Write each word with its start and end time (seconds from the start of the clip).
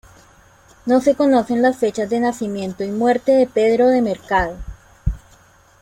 No 0.87 0.99
se 0.99 1.13
conocen 1.13 1.61
las 1.61 1.77
fechas 1.77 2.09
de 2.09 2.19
nacimiento 2.19 2.83
y 2.83 2.89
muerte 2.89 3.33
de 3.33 3.45
Pedro 3.45 3.85
de 3.87 4.01
Mercado. 4.01 4.57